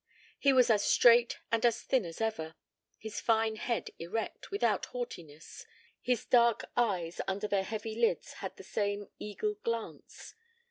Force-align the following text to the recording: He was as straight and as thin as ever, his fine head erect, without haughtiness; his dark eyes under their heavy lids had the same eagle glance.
He 0.39 0.51
was 0.51 0.71
as 0.71 0.83
straight 0.83 1.37
and 1.51 1.63
as 1.63 1.83
thin 1.83 2.05
as 2.05 2.19
ever, 2.19 2.55
his 2.97 3.19
fine 3.21 3.57
head 3.57 3.91
erect, 3.99 4.49
without 4.49 4.87
haughtiness; 4.87 5.63
his 6.01 6.25
dark 6.25 6.65
eyes 6.75 7.21
under 7.27 7.47
their 7.47 7.61
heavy 7.63 7.93
lids 7.93 8.33
had 8.39 8.57
the 8.57 8.63
same 8.63 9.09
eagle 9.19 9.59
glance. 9.63 10.33